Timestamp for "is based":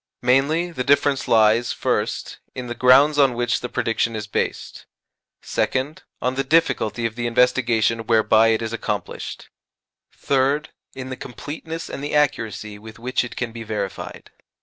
4.15-4.87